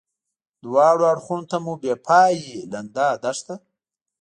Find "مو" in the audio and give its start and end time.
1.63-1.73